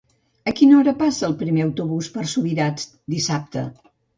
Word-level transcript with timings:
A 0.51 0.53
quina 0.59 0.77
hora 0.77 0.93
passa 1.01 1.27
el 1.27 1.35
primer 1.43 1.63
autobús 1.67 2.09
per 2.17 2.27
Subirats 2.35 2.89
dissabte? 3.17 3.69